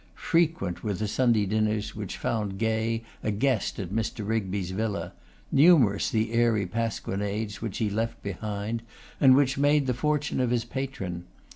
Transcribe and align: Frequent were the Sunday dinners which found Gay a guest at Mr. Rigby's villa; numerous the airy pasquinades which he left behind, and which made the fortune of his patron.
Frequent 0.31 0.83
were 0.83 0.95
the 0.95 1.07
Sunday 1.07 1.45
dinners 1.45 1.95
which 1.95 2.17
found 2.17 2.57
Gay 2.57 3.03
a 3.21 3.29
guest 3.29 3.77
at 3.77 3.89
Mr. 3.91 4.27
Rigby's 4.27 4.71
villa; 4.71 5.13
numerous 5.51 6.09
the 6.09 6.33
airy 6.33 6.65
pasquinades 6.65 7.61
which 7.61 7.77
he 7.77 7.87
left 7.87 8.19
behind, 8.23 8.81
and 9.19 9.35
which 9.35 9.59
made 9.59 9.85
the 9.85 9.93
fortune 9.93 10.39
of 10.39 10.49
his 10.49 10.65
patron. 10.65 11.25